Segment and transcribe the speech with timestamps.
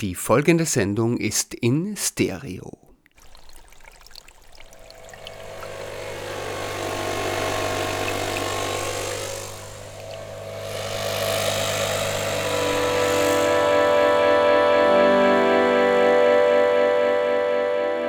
[0.00, 2.78] Die folgende Sendung ist in Stereo.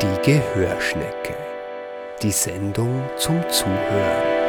[0.01, 1.35] Die Gehörschnecke.
[2.23, 4.40] Die Sendung zum Zuhören.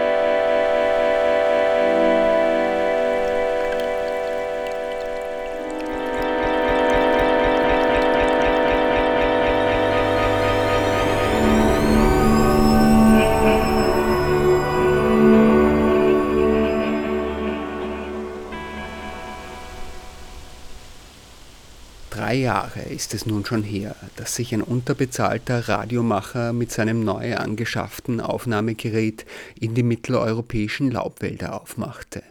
[22.93, 29.27] Ist es nun schon her, dass sich ein unterbezahlter Radiomacher mit seinem neu angeschafften Aufnahmegerät
[29.59, 32.23] in die mitteleuropäischen Laubwälder aufmachte.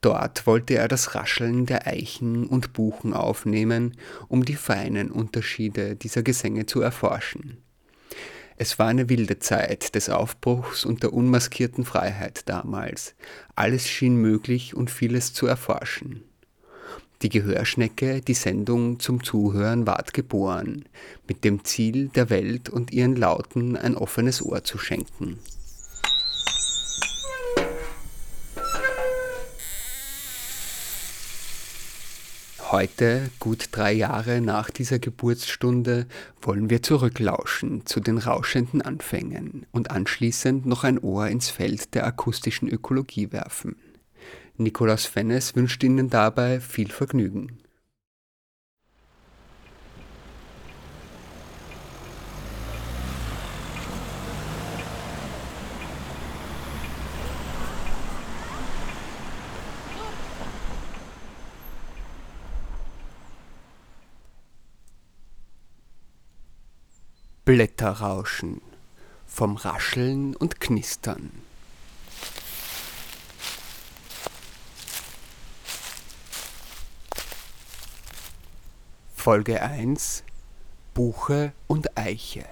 [0.00, 3.96] Dort wollte er das Rascheln der Eichen und Buchen aufnehmen,
[4.28, 7.58] um die feinen Unterschiede dieser Gesänge zu erforschen.
[8.56, 13.14] Es war eine wilde Zeit des Aufbruchs und der unmaskierten Freiheit damals.
[13.54, 16.24] Alles schien möglich und vieles zu erforschen.
[17.22, 20.84] Die Gehörschnecke, die Sendung zum Zuhören ward geboren,
[21.26, 25.40] mit dem Ziel, der Welt und ihren Lauten ein offenes Ohr zu schenken.
[32.70, 36.06] Heute, gut drei Jahre nach dieser Geburtsstunde,
[36.40, 42.06] wollen wir zurücklauschen zu den rauschenden Anfängen und anschließend noch ein Ohr ins Feld der
[42.06, 43.74] akustischen Ökologie werfen.
[44.60, 47.58] Nikolaus Fennes wünscht Ihnen dabei viel Vergnügen.
[67.44, 68.60] Blätterrauschen
[69.24, 71.47] vom Rascheln und Knistern.
[79.28, 80.24] Folge 1
[80.94, 82.46] Buche und Eiche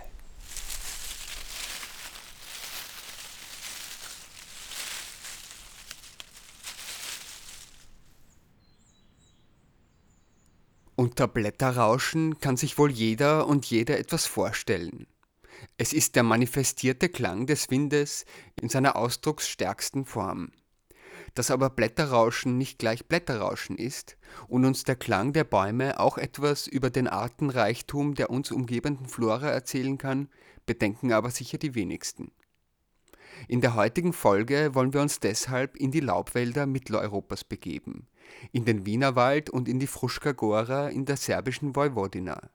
[10.96, 15.06] Unter Blätterrauschen kann sich wohl jeder und jede etwas vorstellen.
[15.78, 18.26] Es ist der manifestierte Klang des Windes
[18.60, 20.52] in seiner ausdrucksstärksten Form
[21.36, 24.16] dass aber Blätterrauschen nicht gleich Blätterrauschen ist
[24.48, 29.50] und uns der Klang der Bäume auch etwas über den Artenreichtum der uns umgebenden Flora
[29.50, 30.28] erzählen kann,
[30.64, 32.32] bedenken aber sicher die wenigsten.
[33.48, 38.08] In der heutigen Folge wollen wir uns deshalb in die Laubwälder Mitteleuropas begeben,
[38.50, 42.48] in den Wienerwald und in die Fruška Gora in der serbischen Vojvodina.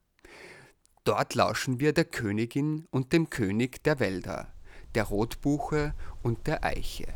[1.03, 4.52] Dort lauschen wir der Königin und dem König der Wälder,
[4.96, 5.94] der Rotbuche
[6.24, 7.13] und der Eiche.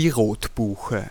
[0.00, 1.10] Die Rotbuche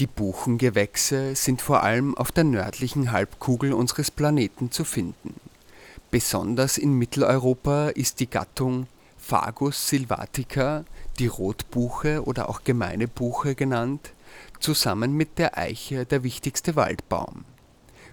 [0.00, 5.34] Die Buchengewächse sind vor allem auf der nördlichen Halbkugel unseres Planeten zu finden.
[6.10, 10.84] Besonders in Mitteleuropa ist die Gattung Fagus sylvatica,
[11.20, 14.12] die Rotbuche oder auch Gemeine Buche genannt,
[14.58, 17.44] zusammen mit der Eiche der wichtigste Waldbaum.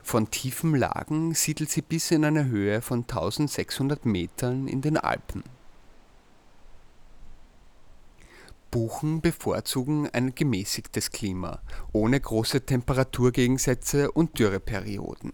[0.03, 5.41] Von tiefen Lagen siedelt sie bis in eine Höhe von 1600 Metern in den Alpen
[8.73, 11.61] Buchen bevorzugen ein gemäßigtes Klima,
[11.91, 15.31] ohne große Temperaturgegensätze und Dürreperioden.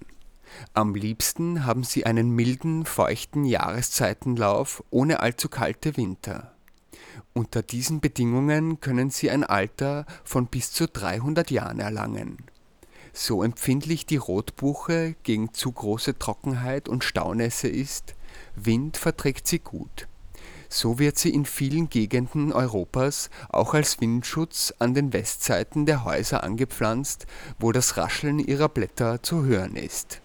[0.73, 6.53] Am liebsten haben sie einen milden, feuchten Jahreszeitenlauf ohne allzu kalte Winter.
[7.31, 12.39] Unter diesen Bedingungen können sie ein Alter von bis zu 300 Jahren erlangen.
[13.13, 18.15] So empfindlich die Rotbuche gegen zu große Trockenheit und Staunässe ist,
[18.57, 20.08] Wind verträgt sie gut
[20.69, 26.43] so wird sie in vielen Gegenden Europas auch als Windschutz an den Westseiten der Häuser
[26.43, 27.25] angepflanzt,
[27.59, 30.21] wo das Rascheln ihrer Blätter zu hören ist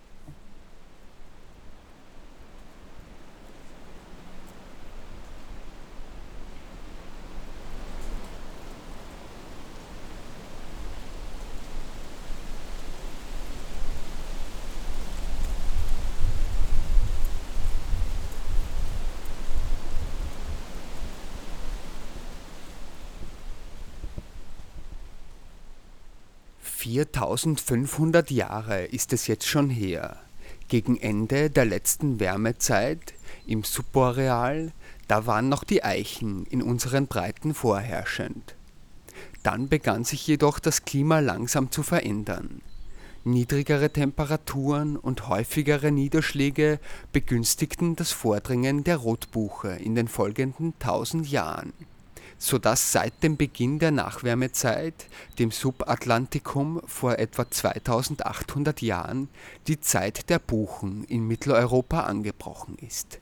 [26.85, 30.19] 4500 Jahre ist es jetzt schon her.
[30.69, 33.15] Gegen Ende der letzten Wärmezeit
[33.47, 34.71] im Subboreal,
[35.09, 38.55] da waren noch die Eichen in unseren Breiten vorherrschend.
[39.43, 42.61] Dann begann sich jedoch das Klima langsam zu verändern.
[43.25, 46.79] Niedrigere Temperaturen und häufigere Niederschläge
[47.15, 51.73] begünstigten das Vordringen der Rotbuche in den folgenden tausend Jahren
[52.39, 55.07] sodass seit dem Beginn der Nachwärmezeit,
[55.39, 59.29] dem Subatlantikum vor etwa 2800 Jahren,
[59.67, 63.19] die Zeit der Buchen in Mitteleuropa angebrochen ist.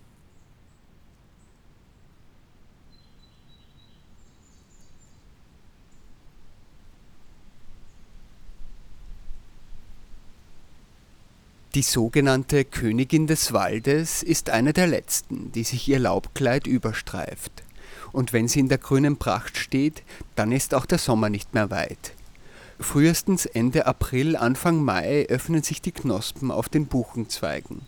[11.74, 17.62] Die sogenannte Königin des Waldes ist eine der letzten, die sich ihr Laubkleid überstreift
[18.12, 20.02] und wenn sie in der grünen Pracht steht,
[20.36, 22.14] dann ist auch der Sommer nicht mehr weit.
[22.78, 27.82] Frühestens Ende April, Anfang Mai öffnen sich die Knospen auf den Buchenzweigen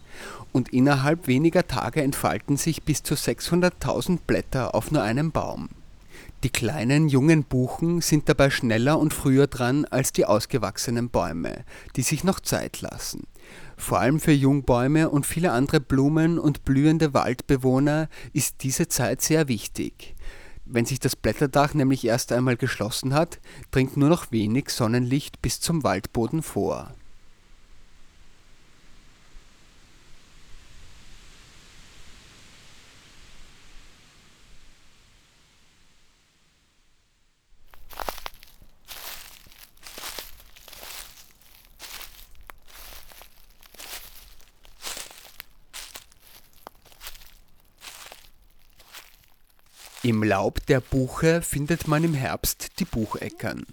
[0.52, 5.68] und innerhalb weniger Tage entfalten sich bis zu 600.000 Blätter auf nur einem Baum.
[6.44, 11.64] Die kleinen jungen Buchen sind dabei schneller und früher dran als die ausgewachsenen Bäume,
[11.96, 13.26] die sich noch Zeit lassen.
[13.76, 19.48] Vor allem für Jungbäume und viele andere Blumen und blühende Waldbewohner ist diese Zeit sehr
[19.48, 20.14] wichtig.
[20.64, 25.60] Wenn sich das Blätterdach nämlich erst einmal geschlossen hat, dringt nur noch wenig Sonnenlicht bis
[25.60, 26.94] zum Waldboden vor
[50.04, 53.64] Im Laub der Buche findet man im Herbst die Bucheckern.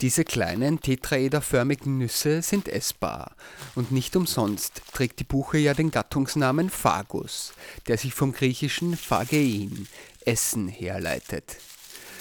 [0.00, 3.36] Diese kleinen tetraederförmigen Nüsse sind essbar
[3.74, 7.52] und nicht umsonst trägt die Buche ja den Gattungsnamen Fagus,
[7.86, 9.86] der sich vom griechischen phagein,
[10.24, 11.58] Essen, herleitet.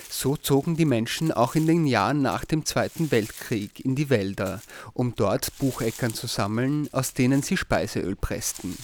[0.09, 4.61] So zogen die Menschen auch in den Jahren nach dem Zweiten Weltkrieg in die Wälder,
[4.91, 8.77] um dort Bucheckern zu sammeln, aus denen sie Speiseöl pressten.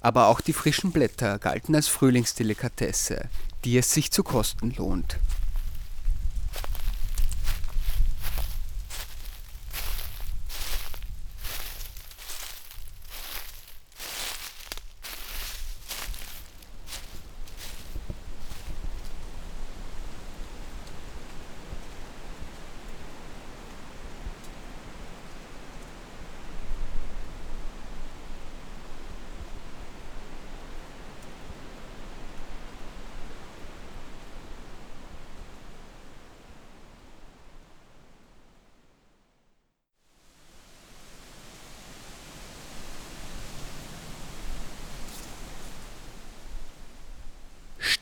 [0.00, 3.30] Aber auch die frischen Blätter galten als Frühlingsdelikatesse,
[3.64, 5.18] die es sich zu kosten lohnt.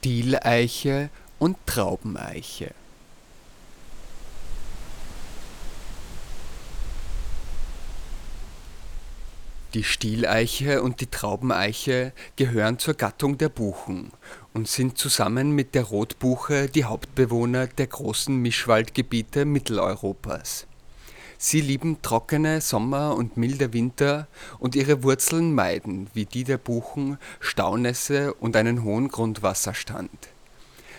[0.02, 2.74] Stieleiche und Traubeneiche.
[9.74, 14.10] Die Stieleiche und die Traubeneiche gehören zur Gattung der Buchen
[14.52, 20.66] und sind zusammen mit der Rotbuche die Hauptbewohner der großen Mischwaldgebiete Mitteleuropas.
[21.44, 24.28] Sie lieben trockene Sommer und milde Winter
[24.60, 30.28] und ihre Wurzeln meiden, wie die der Buchen, Staunässe und einen hohen Grundwasserstand.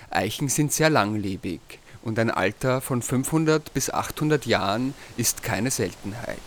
[0.10, 1.62] Eichen sind sehr langlebig
[2.02, 6.42] und ein Alter von 500 bis 800 Jahren ist keine Seltenheit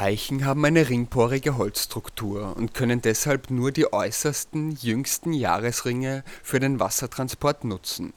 [0.00, 6.78] Eichen haben eine ringporige Holzstruktur und können deshalb nur die äußersten, jüngsten Jahresringe für den
[6.78, 8.12] Wassertransport nutzen.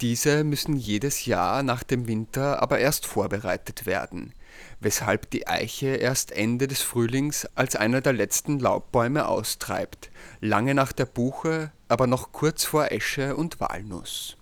[0.00, 4.32] Diese müssen jedes Jahr nach dem Winter aber erst vorbereitet werden,
[4.80, 10.90] weshalb die Eiche erst Ende des Frühlings als einer der letzten Laubbäume austreibt, lange nach
[10.90, 14.37] der Buche, aber noch kurz vor Esche und Walnuss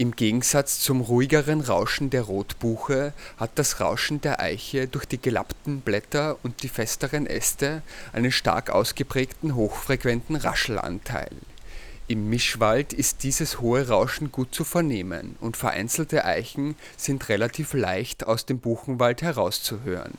[0.00, 5.82] Im Gegensatz zum ruhigeren Rauschen der Rotbuche hat das Rauschen der Eiche durch die gelappten
[5.82, 7.82] Blätter und die festeren Äste
[8.14, 11.28] einen stark ausgeprägten hochfrequenten Raschelanteil.
[12.08, 18.26] Im Mischwald ist dieses hohe Rauschen gut zu vernehmen und vereinzelte Eichen sind relativ leicht
[18.26, 20.14] aus dem Buchenwald herauszuhören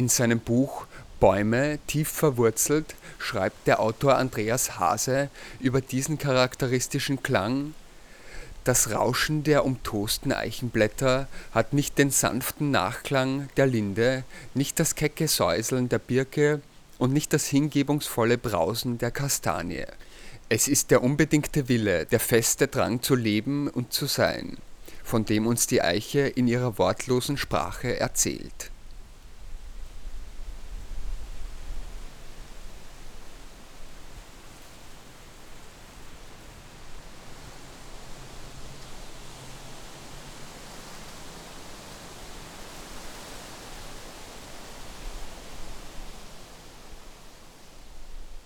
[0.00, 0.86] In seinem Buch
[1.20, 5.28] Bäume tief verwurzelt schreibt der Autor Andreas Hase
[5.60, 7.74] über diesen charakteristischen Klang
[8.64, 15.28] das Rauschen der umtosten Eichenblätter hat nicht den sanften Nachklang der Linde, nicht das kecke
[15.28, 16.62] Säuseln der Birke
[16.96, 19.84] und nicht das hingebungsvolle Brausen der Kastanie.
[20.48, 24.56] Es ist der unbedingte Wille, der feste Drang zu leben und zu sein,
[25.04, 28.69] von dem uns die Eiche in ihrer wortlosen Sprache erzählt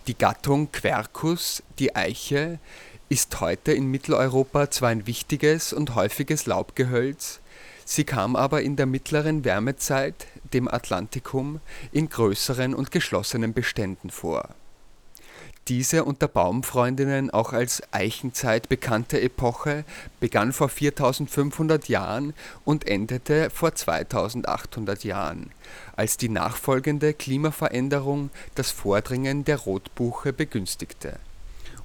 [0.07, 2.59] Die Gattung Quercus, die Eiche,
[3.09, 7.41] ist heute in Mitteleuropa zwar ein wichtiges und häufiges Laubgehölz,
[7.87, 14.51] sie kam aber in der mittleren Wärmezeit, dem Atlantikum, in größeren und geschlossenen Beständen vor
[15.69, 19.85] diese unter Baumfreundinnen auch als Eichenzeit bekannte Epoche
[20.21, 25.51] begann vor 4500 Jahren und endete vor 2800 Jahren,
[25.97, 31.19] als die nachfolgende Klimaveränderung das Vordringen der Rotbuche begünstigte.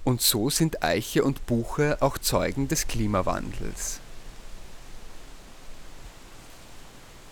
[0.04, 4.02] Und so sind Eiche und Buche auch Zeugen des Klimawandels.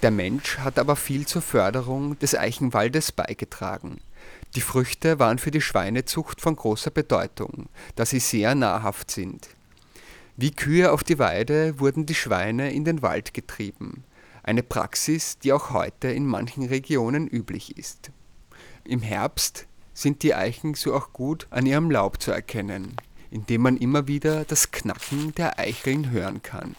[0.01, 3.99] Der Mensch hat aber viel zur Förderung des Eichenwaldes beigetragen
[4.55, 9.49] die Früchte waren für die Schweinezucht von großer Bedeutung, da sie sehr nahrhaft sind.
[10.35, 14.03] Wie Kühe auf die Weide wurden die Schweine in den Wald getrieben,
[14.43, 18.11] eine Praxis, die auch heute in manchen Regionen üblich ist.
[18.83, 22.95] Im Herbst sind die Eichen so auch gut an ihrem Laub zu erkennen,
[23.31, 26.75] indem man immer wieder das Knacken der Eicheln hören kann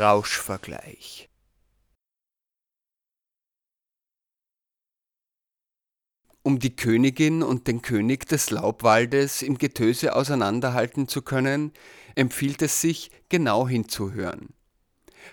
[0.00, 1.28] Rauschvergleich
[6.42, 11.72] Um die Königin und den König des Laubwaldes im Getöse auseinanderhalten zu können,
[12.14, 14.54] empfiehlt es sich, genau hinzuhören.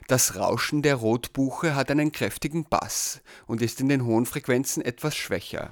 [0.09, 5.15] Das Rauschen der Rotbuche hat einen kräftigen Bass und ist in den hohen Frequenzen etwas
[5.15, 5.71] schwächer.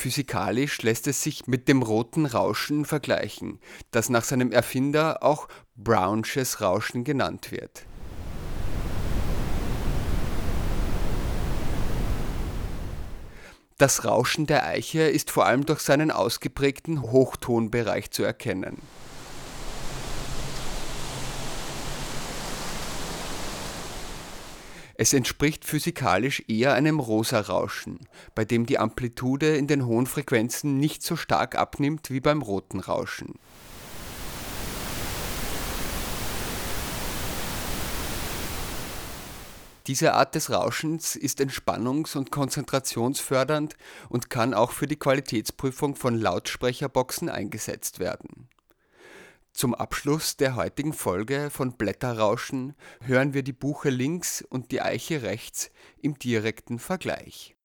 [0.00, 3.58] Physikalisch lässt es sich mit dem roten Rauschen vergleichen,
[3.90, 7.84] das nach seinem Erfinder auch Brownsches Rauschen genannt wird.
[13.76, 18.78] Das Rauschen der Eiche ist vor allem durch seinen ausgeprägten Hochtonbereich zu erkennen
[25.02, 28.00] Es entspricht physikalisch eher einem Rosa-Rauschen,
[28.34, 32.80] bei dem die Amplitude in den hohen Frequenzen nicht so stark abnimmt wie beim roten
[32.80, 33.36] Rauschen.
[39.86, 43.78] Diese Art des Rauschens ist entspannungs- und konzentrationsfördernd
[44.10, 48.50] und kann auch für die Qualitätsprüfung von Lautsprecherboxen eingesetzt werden
[49.52, 55.22] zum Abschluss der heutigen Folge von Blätterrauschen hören wir die Buche links und die Eiche
[55.22, 57.56] rechts im direkten Vergleich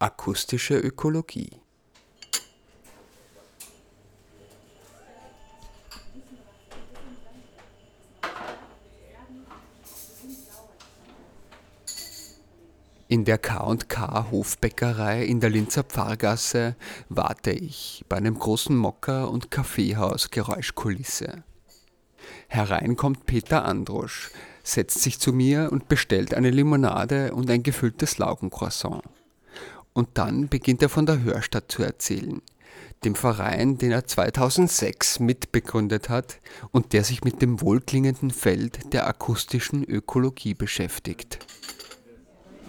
[0.00, 1.50] Akustische Ökologie
[13.06, 16.74] In der K&K Hofbäckerei in der Linzer Pfarrgasse
[17.08, 21.44] warte ich bei einem großen Mocker- und Kaffeehaus Geräuschkulisse.
[22.48, 24.32] Herein kommt Peter Androsch,
[24.64, 29.04] setzt sich zu mir und bestellt eine Limonade und ein gefülltes Laugencroissant.
[29.94, 32.42] Und dann beginnt er von der Hörstadt zu erzählen,
[33.04, 36.38] dem Verein, den er 2006 mitbegründet hat
[36.72, 41.38] und der sich mit dem wohlklingenden Feld der akustischen Ökologie beschäftigt.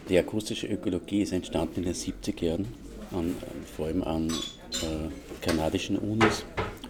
[0.07, 2.67] Die akustische Ökologie ist entstanden in den 70er Jahren,
[3.11, 3.35] an,
[3.75, 5.09] vor allem an äh,
[5.41, 6.45] kanadischen Unis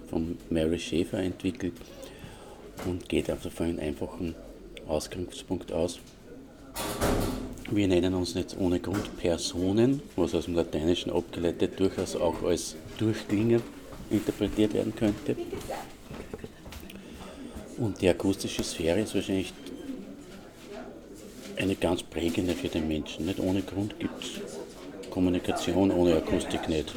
[0.09, 1.75] von Mary Schaefer entwickelt
[2.85, 4.35] und geht also von einem einfachen
[4.85, 5.99] Ausgangspunkt aus.
[7.71, 12.75] Wir nennen uns nicht ohne Grund Personen, was aus dem Lateinischen abgeleitet durchaus auch als
[12.99, 13.59] Durchklinger
[14.11, 15.35] interpretiert werden könnte.
[17.77, 19.51] Und die akustische Sphäre ist wahrscheinlich
[21.57, 23.25] eine ganz prägende für den Menschen.
[23.25, 26.93] Nicht ohne Grund gibt es Kommunikation ohne Akustik nicht.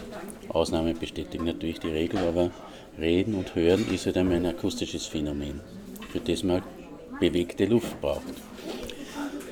[0.51, 2.51] Ausnahmen bestätigen natürlich die Regel, aber
[2.99, 5.61] Reden und Hören ist halt einmal ein akustisches Phänomen,
[6.13, 6.63] für das man
[7.21, 8.23] bewegte Luft braucht.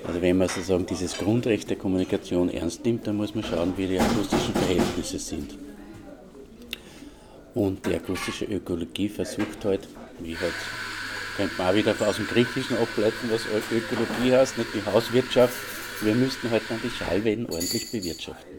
[0.06, 3.86] Also wenn man sozusagen dieses Grundrecht der Kommunikation ernst nimmt, dann muss man schauen, wie
[3.86, 5.58] die akustischen Verhältnisse sind.
[7.54, 9.88] Und die akustische Ökologie versucht halt,
[10.20, 10.52] wie halt
[11.36, 15.54] könnte man auch wieder aus dem Griechischen ableiten, was Ökologie heißt, nicht die Hauswirtschaft.
[16.00, 18.56] Wir müssten halt dann die Schallwellen ordentlich bewirtschaften.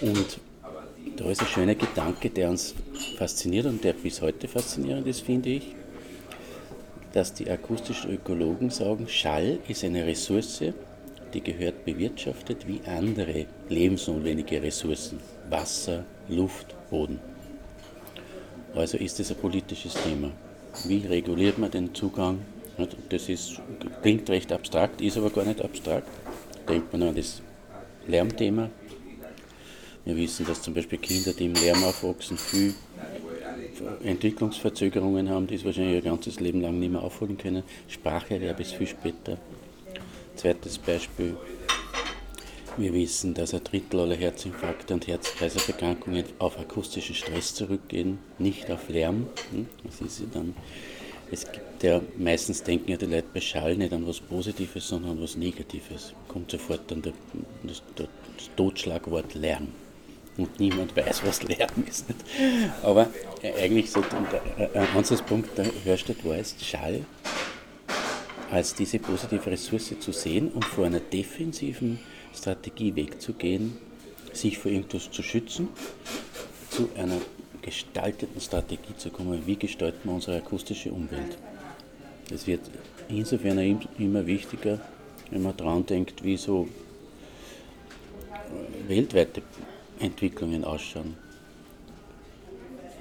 [0.00, 0.38] Und
[1.16, 2.74] da ist ein schöner Gedanke, der uns
[3.16, 5.74] fasziniert und der bis heute faszinierend ist, finde ich,
[7.16, 10.62] dass die akustischen Ökologen sagen, Schall ist eine Ressource,
[11.32, 17.18] die gehört bewirtschaftet wie andere lebensnotwendige Ressourcen, Wasser, Luft, Boden.
[18.74, 20.30] Also ist es ein politisches Thema.
[20.84, 22.40] Wie reguliert man den Zugang?
[23.08, 23.62] Das ist,
[24.02, 26.10] klingt recht abstrakt, ist aber gar nicht abstrakt.
[26.68, 27.40] Denkt man an das
[28.06, 28.68] Lärmthema.
[30.04, 32.74] Wir wissen, dass zum Beispiel Kinder, die im Lärm aufwachsen, viel
[34.02, 37.62] Entwicklungsverzögerungen haben, die es wahrscheinlich ihr ganzes Leben lang nicht mehr aufholen können.
[37.88, 39.38] Spracherwerb ist viel später.
[40.36, 41.36] Zweites Beispiel.
[42.76, 48.88] Wir wissen, dass ein Drittel aller Herzinfarkte und Herz-Kreislauf-Erkrankungen auf akustischen Stress zurückgehen, nicht auf
[48.90, 49.28] Lärm.
[49.50, 49.66] Hm?
[49.84, 50.54] Das ist ja dann,
[51.30, 55.12] es gibt ja, meistens denken ja die Leute bei Schall nicht an was Positives, sondern
[55.12, 56.12] an was Negatives.
[56.28, 57.14] Kommt sofort dann der,
[57.62, 58.08] das, das
[58.56, 59.68] Totschlagwort Lärm
[60.36, 62.08] und niemand weiß, was Lärm ist.
[62.08, 62.20] Nicht?
[62.82, 63.08] Aber
[63.58, 64.02] eigentlich so
[64.74, 67.04] ein Ansatzpunkt der Hörstadt war es, Schall
[68.50, 71.98] als diese positive Ressource zu sehen und vor einer defensiven
[72.34, 73.76] Strategie wegzugehen,
[74.32, 75.68] sich vor irgendwas zu schützen,
[76.70, 77.18] zu einer
[77.62, 81.36] gestalteten Strategie zu kommen, wie gestalten wir unsere akustische Umwelt.
[82.32, 82.60] Es wird
[83.08, 84.80] insofern immer wichtiger,
[85.30, 86.68] wenn man daran denkt, wie so
[88.86, 89.42] weltweite
[89.98, 91.14] Entwicklungen ausschauen.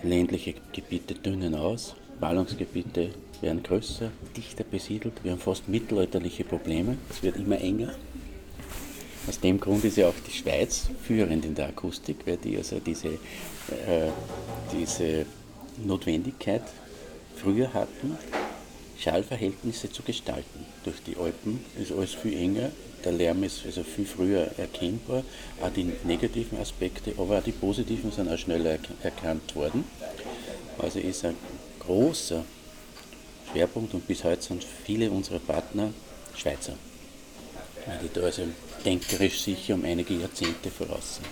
[0.04, 3.10] Ländliche Gebiete dünnen aus, Ballungsgebiete
[3.42, 7.94] werden größer, dichter besiedelt, wir haben fast mittelalterliche Probleme, es wird immer enger.
[9.28, 12.80] Aus dem Grund ist ja auch die Schweiz führend in der Akustik, weil die also
[12.80, 14.12] diese, äh,
[14.72, 15.26] diese
[15.84, 16.62] Notwendigkeit
[17.36, 18.18] früher hatten,
[19.00, 20.66] Schallverhältnisse zu gestalten.
[20.84, 22.72] Durch die Alpen ist alles viel enger,
[23.06, 25.24] der Lärm ist also viel früher erkennbar,
[25.62, 29.86] auch die negativen Aspekte, aber auch die positiven sind auch schneller erkannt worden.
[30.80, 31.36] Also ist ein
[31.80, 32.44] großer
[33.52, 35.94] Schwerpunkt und bis heute sind viele unserer Partner
[36.36, 36.74] Schweizer,
[38.04, 38.44] die da also
[38.84, 41.28] denkerisch sicher um einige Jahrzehnte voraus sind.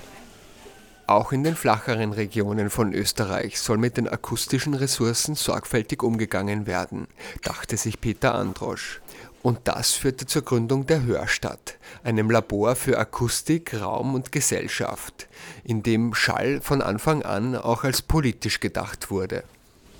[1.05, 7.07] Auch in den flacheren Regionen von Österreich soll mit den akustischen Ressourcen sorgfältig umgegangen werden,
[7.41, 9.01] dachte sich Peter Androsch.
[9.43, 15.27] Und das führte zur Gründung der Hörstadt, einem Labor für Akustik, Raum und Gesellschaft,
[15.65, 19.43] in dem Schall von Anfang an auch als politisch gedacht wurde.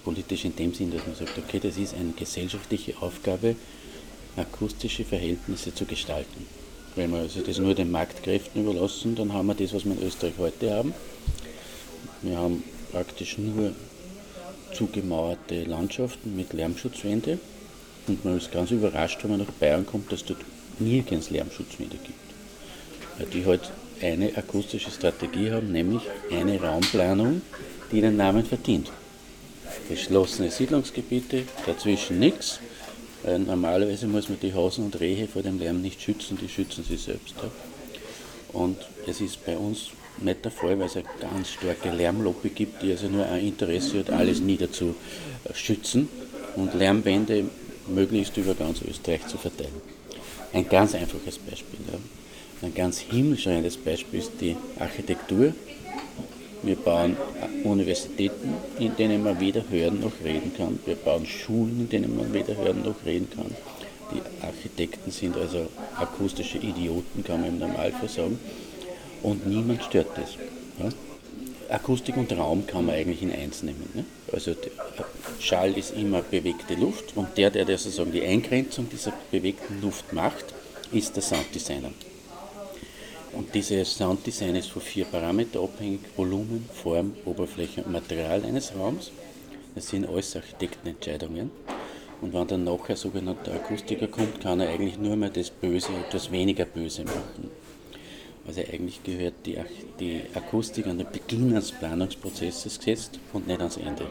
[0.06, 3.58] Politisch in dem Sinn, dass man sagt, okay, das ist eine gesellschaftliche Aufgabe,
[4.38, 6.48] akustische Verhältnisse zu gestalten.
[6.96, 10.04] Wenn wir also das nur den Marktkräften überlassen, dann haben wir das, was wir in
[10.04, 10.94] Österreich heute haben.
[12.22, 13.74] Wir haben praktisch nur
[14.74, 17.40] zugemauerte Landschaften mit Lärmschutzwände
[18.08, 20.40] und man ist ganz überrascht, wenn man nach Bayern kommt, dass dort
[20.80, 22.20] nirgends Lärmschutzwände gibt.
[23.18, 27.42] Weil die halt eine akustische Strategie haben, nämlich eine Raumplanung,
[27.92, 28.92] die den Namen verdient.
[29.88, 32.60] Geschlossene Siedlungsgebiete, dazwischen nichts.
[33.24, 36.98] Normalerweise muss man die Hasen und Rehe vor dem Lärm nicht schützen, die schützen sie
[36.98, 37.36] selbst.
[38.52, 42.84] Und es ist bei uns nicht der Fall, weil es eine ganz starke Lärmlobby gibt,
[42.84, 46.10] die also nur ein Interesse hat, alles niederzuschützen
[46.56, 47.46] und Lärmwände
[47.88, 49.82] möglichst über ganz Österreich zu verteilen.
[50.54, 51.80] Ein ganz einfaches Beispiel.
[51.92, 52.00] Ja.
[52.62, 55.54] Ein ganz himmelschreiendes Beispiel ist die Architektur.
[56.62, 57.18] Wir bauen
[57.66, 60.80] Universitäten, in denen man weder hören noch reden kann.
[60.86, 63.54] Wir bauen Schulen, in denen man weder hören noch reden kann.
[64.14, 65.68] Die Architekten sind also
[65.98, 68.40] akustische Idioten, kann man im Normalfall sagen.
[69.24, 70.38] Und niemand stört das.
[70.80, 70.90] Ja?
[71.76, 73.90] Akustik und Raum kann man eigentlich in eins nehmen.
[73.94, 74.06] Ne?
[74.34, 74.56] Also
[75.40, 80.46] Schall ist immer bewegte Luft und der, der sozusagen die Eingrenzung dieser bewegten Luft macht,
[80.92, 81.92] ist der Sounddesigner.
[83.34, 89.12] Und dieses Sounddesign ist von vier Parametern abhängig: Volumen, Form, Oberfläche und Material eines Raums.
[89.76, 91.52] Das sind alles Architektenentscheidungen.
[92.22, 96.32] Und wenn dann nachher sogenannter Akustiker kommt, kann er eigentlich nur mehr das Böse etwas
[96.32, 97.52] weniger böse machen.
[98.46, 99.58] Also eigentlich gehört die,
[100.00, 104.06] die Akustik an den Beginn des Planungsprozesses gesetzt und nicht ans Ende.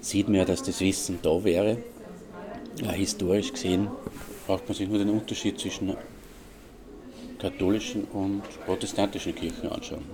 [0.00, 1.78] Sieht man ja, dass das Wissen da wäre.
[2.82, 3.88] Ja, historisch gesehen
[4.46, 5.94] braucht man sich nur den Unterschied zwischen
[7.38, 10.04] katholischen und protestantischen Kirchen anschauen.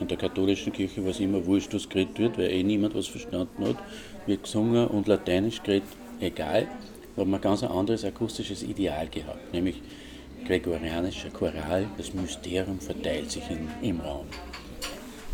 [0.00, 3.06] In der katholischen Kirche war es immer wurscht, was geredet wird, weil eh niemand was
[3.06, 3.76] verstanden hat.
[4.26, 5.88] Wird gesungen und lateinisch geredet,
[6.20, 6.68] egal.
[7.14, 9.82] Da hat man ganz ein anderes akustisches Ideal gehabt, nämlich
[10.44, 14.26] gregorianischer Choral, das Mysterium verteilt sich in, im Raum.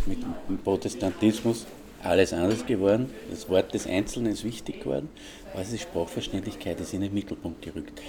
[0.07, 1.67] Mit dem Protestantismus
[2.03, 5.09] alles anders geworden, das Wort des Einzelnen ist wichtig geworden,
[5.55, 8.01] also die Sprachverständlichkeit ist in den Mittelpunkt gerückt.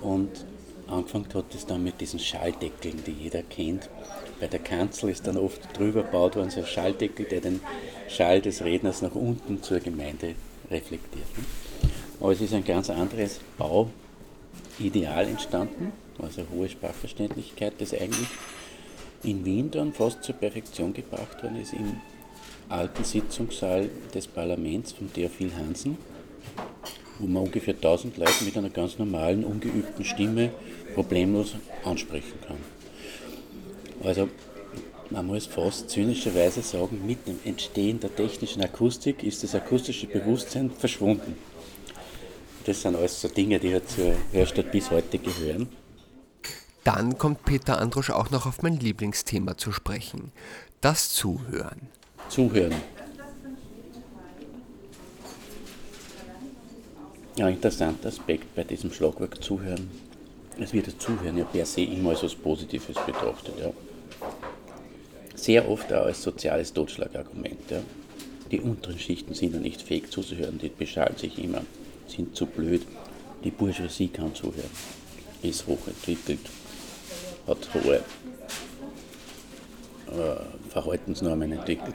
[0.00, 0.44] Und
[0.86, 3.88] angefangen hat es dann mit diesen Schalldeckeln, die jeder kennt.
[4.40, 7.60] Bei der Kanzel ist dann oft drüber gebaut worden so ein Schalldeckel, der den
[8.08, 10.34] Schall des Redners nach unten zur Gemeinde
[10.70, 11.26] reflektiert.
[12.20, 18.28] Aber es ist ein ganz anderes Bauideal entstanden also hohe Sprachverständlichkeit, das eigentlich
[19.22, 22.00] in Wien dann fast zur Perfektion gebracht worden ist im
[22.68, 25.98] alten Sitzungssaal des Parlaments von Theophil Hansen,
[27.18, 30.50] wo man ungefähr 1000 Leute mit einer ganz normalen, ungeübten Stimme
[30.94, 31.54] problemlos
[31.84, 32.58] ansprechen kann.
[34.02, 34.28] Also
[35.10, 40.70] man muss fast zynischerweise sagen, mit dem Entstehen der technischen Akustik ist das akustische Bewusstsein
[40.70, 41.36] verschwunden.
[42.64, 45.68] Das sind alles so Dinge, die ja zur Hörstadt bis heute gehören.
[46.84, 50.32] Dann kommt Peter Androsch auch noch auf mein Lieblingsthema zu sprechen,
[50.80, 51.88] das Zuhören.
[52.28, 52.74] Zuhören.
[57.36, 59.90] Ja, interessanter Aspekt bei diesem Schlagwort Zuhören.
[60.58, 63.54] Es wird das Zuhören ja per se immer als etwas Positives betrachtet.
[63.58, 63.72] Ja.
[65.34, 67.70] Sehr oft auch als soziales Totschlagargument.
[67.70, 67.80] Ja.
[68.50, 71.62] Die unteren Schichten sind ja nicht fähig zuzuhören, die beschallen sich immer,
[72.08, 72.82] sind zu blöd.
[73.44, 74.70] Die Bourgeoisie kann zuhören,
[75.42, 76.40] ist hochentwickelt,
[77.46, 78.00] hat hohe äh,
[80.70, 81.94] Verhaltensnormen entwickelt.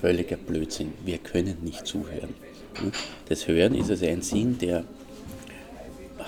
[0.00, 0.92] Völliger Blödsinn.
[1.04, 2.34] Wir können nicht zuhören.
[3.28, 4.84] Das Hören ist also ein Sinn, der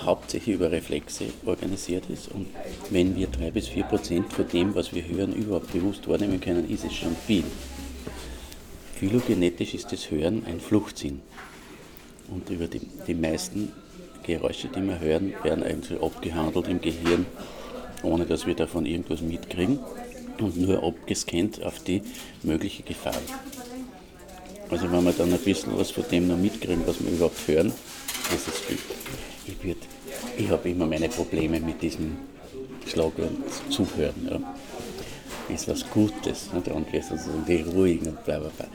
[0.05, 2.29] hauptsächlich über Reflexe organisiert ist.
[2.29, 2.47] Und
[2.89, 6.69] wenn wir drei bis vier Prozent von dem, was wir hören, überhaupt bewusst wahrnehmen können,
[6.69, 7.43] ist es schon viel.
[8.95, 11.21] Phylogenetisch ist das Hören ein Fluchtsinn.
[12.29, 13.71] Und über die, die meisten
[14.23, 17.25] Geräusche, die wir hören, werden eigentlich abgehandelt im Gehirn
[18.03, 19.79] ohne dass wir davon irgendwas mitkriegen
[20.39, 22.01] und nur abgescannt auf die
[22.43, 23.13] mögliche Gefahr.
[24.69, 27.71] Also wenn wir dann ein bisschen was von dem noch mitkriegen, was wir überhaupt hören,
[28.31, 28.77] das ist viel.
[29.45, 29.77] Ich,
[30.37, 32.17] ich habe immer meine Probleme mit diesem
[32.87, 33.31] Schlagwort
[33.69, 34.27] Zuhören.
[34.29, 35.53] Ja.
[35.53, 36.67] Ist was Gutes nicht?
[36.69, 38.67] und wir sozusagen die Ruhigen und bla bla bla.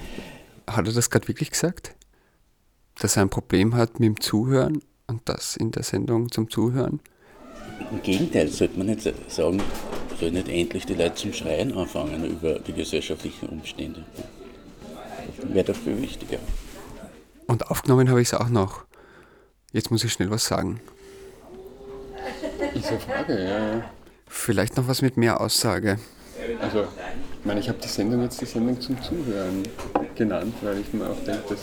[0.75, 1.95] Hat er das gerade wirklich gesagt?
[3.01, 7.01] Dass er ein Problem hat mit dem Zuhören und das in der Sendung zum Zuhören?
[7.91, 9.63] Im Gegenteil, sollte man nicht sagen,
[10.19, 14.05] soll nicht endlich die Leute zum Schreien anfangen über die gesellschaftlichen Umstände.
[15.45, 16.39] Wäre doch viel wichtiger.
[17.47, 18.85] Und aufgenommen habe ich es auch noch.
[19.73, 20.81] Jetzt muss ich schnell was sagen.
[22.75, 23.91] Ist eine Frage, ja, ja.
[24.27, 25.99] Vielleicht noch was mit mehr Aussage.
[26.61, 29.63] Also, ich meine, ich habe die Sendung jetzt die Sendung zum Zuhören
[30.15, 31.61] genannt, weil ich mir auch denke, dass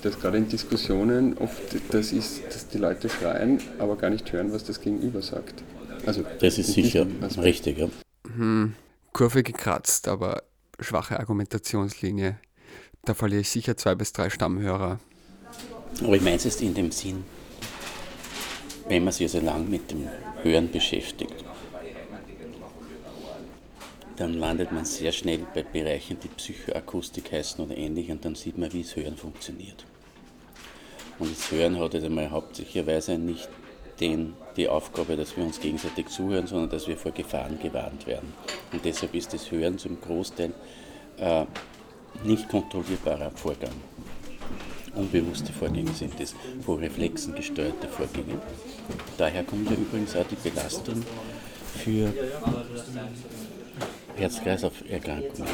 [0.00, 1.60] dass gerade in Diskussionen oft
[1.90, 5.62] das ist, dass die Leute schreien, aber gar nicht hören, was das Gegenüber sagt.
[6.06, 7.06] Also das ist sicher
[7.38, 7.88] richtig, ja.
[8.34, 8.74] Hm,
[9.12, 10.42] Kurve gekratzt, aber
[10.78, 12.38] schwache Argumentationslinie.
[13.04, 15.00] Da verliere ich sicher zwei bis drei Stammhörer.
[16.02, 17.24] Aber ich meine es ist in dem Sinn,
[18.88, 20.08] wenn man sich so lang mit dem
[20.42, 21.44] Hören beschäftigt,
[24.16, 28.58] dann landet man sehr schnell bei Bereichen, die Psychoakustik heißen oder ähnlich, und dann sieht
[28.58, 29.86] man, wie das Hören funktioniert.
[31.20, 33.48] Und das Hören hat jetzt einmal hauptsächlicherweise nicht
[34.00, 38.32] den, die Aufgabe, dass wir uns gegenseitig zuhören, sondern dass wir vor Gefahren gewarnt werden.
[38.72, 40.52] Und deshalb ist das Hören zum Großteil
[41.18, 41.44] äh,
[42.24, 43.72] nicht kontrollierbarer Vorgang.
[44.94, 48.40] Unbewusste Vorgänge sind das, vor Reflexen gesteuerte Vorgänge.
[49.18, 51.04] Daher kommt ja übrigens auch die Belastung
[51.84, 52.12] für
[54.16, 55.48] Herz-Kreislauf-Erkrankungen.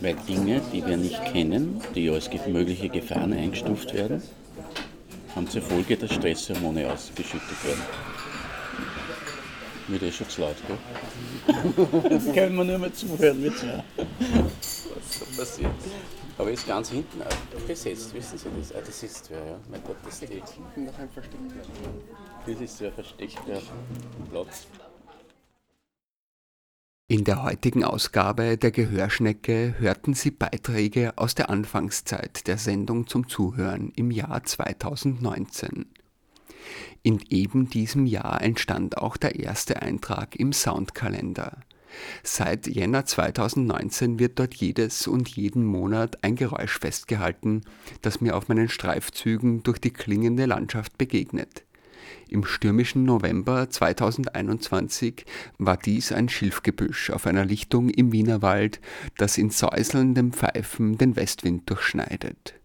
[0.00, 4.22] Weil Dinge, die wir nicht kennen, die als mögliche Gefahren eingestuft werden,
[5.34, 7.82] haben zur Folge, dass Stresshormone ausgeschüttet werden.
[9.88, 12.10] Wird eh schon zu laut, gell?
[12.10, 13.82] Jetzt können wir nur mal zuhören, mit zwei.
[13.96, 15.70] Was so passiert.
[16.38, 17.20] Aber ist ganz hinten
[17.66, 18.72] besetzt, wissen Sie das?
[18.72, 19.58] Ah, das ist wer, ja.
[19.70, 20.80] Mein Gott, das ist die.
[20.80, 21.42] Noch ein versteckt.
[22.46, 23.62] Das ist so ein versteckter
[24.30, 24.66] Platz.
[27.10, 33.28] In der heutigen Ausgabe der Gehörschnecke hörten Sie Beiträge aus der Anfangszeit der Sendung zum
[33.28, 35.86] Zuhören im Jahr 2019.
[37.02, 41.58] In eben diesem Jahr entstand auch der erste Eintrag im Soundkalender.
[42.22, 47.62] Seit Jänner 2019 wird dort jedes und jeden Monat ein Geräusch festgehalten,
[48.02, 51.64] das mir auf meinen Streifzügen durch die klingende Landschaft begegnet.
[52.28, 55.24] Im stürmischen November 2021
[55.58, 58.80] war dies ein Schilfgebüsch auf einer Lichtung im Wienerwald,
[59.16, 62.59] das in säuselndem Pfeifen den Westwind durchschneidet.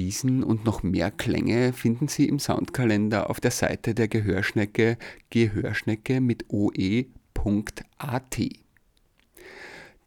[0.00, 4.96] Diesen und noch mehr Klänge finden Sie im Soundkalender auf der Seite der Gehörschnecke
[5.28, 8.38] Gehörschnecke mit oe.at.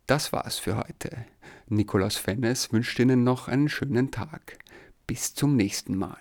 [0.08, 1.28] Das war's für heute.
[1.68, 4.58] Nikolaus Fennes wünscht Ihnen noch einen schönen Tag.
[5.06, 6.18] Bis zum nächsten Mal.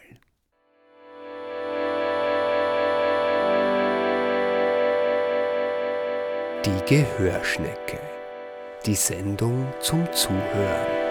[6.66, 8.00] Die Gehörschnecke.
[8.84, 11.01] Die Sendung zum Zuhören.